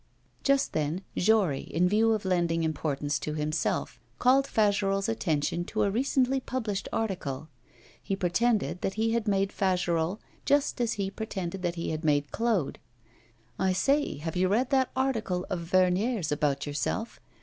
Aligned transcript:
Just 0.41 0.73
then 0.73 1.03
Jory, 1.15 1.59
in 1.61 1.87
view 1.87 2.13
of 2.13 2.25
lending 2.25 2.63
importance 2.63 3.19
to 3.19 3.35
himself, 3.35 3.99
called 4.17 4.47
Fagerolles' 4.47 5.07
attention 5.07 5.63
to 5.65 5.83
a 5.83 5.91
recently 5.91 6.39
published 6.39 6.89
article; 6.91 7.49
he 8.01 8.15
pretended 8.15 8.81
that 8.81 8.95
he 8.95 9.11
had 9.11 9.27
made 9.27 9.51
Fagerolles 9.53 10.17
just 10.43 10.81
as 10.81 10.93
he 10.93 11.11
pretended 11.11 11.61
that 11.61 11.75
he 11.75 11.91
had 11.91 12.03
made 12.03 12.31
Claude. 12.31 12.79
'I 13.59 13.73
say, 13.73 14.17
have 14.17 14.35
you 14.35 14.47
read 14.47 14.71
that 14.71 14.89
article 14.95 15.45
of 15.51 15.59
Vernier's 15.59 16.31
about 16.31 16.65
yourself? 16.65 17.19